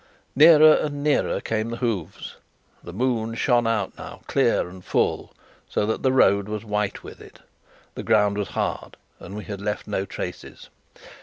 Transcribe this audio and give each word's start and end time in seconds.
Nearer 0.35 0.73
and 0.77 1.03
nearer 1.03 1.39
came 1.39 1.69
the 1.69 1.77
hoofs. 1.77 2.35
The 2.83 2.91
moon 2.91 3.35
shone 3.35 3.67
out 3.67 3.95
now 3.99 4.21
clear 4.25 4.67
and 4.67 4.83
full, 4.83 5.31
so 5.69 5.85
that 5.85 6.01
the 6.01 6.11
road 6.11 6.49
was 6.49 6.65
white 6.65 7.03
with 7.03 7.21
it. 7.21 7.37
The 7.93 8.01
ground 8.01 8.35
was 8.35 8.47
hard, 8.57 8.97
and 9.19 9.35
we 9.35 9.43
had 9.43 9.61
left 9.61 9.85
no 9.85 10.05
traces. 10.05 10.69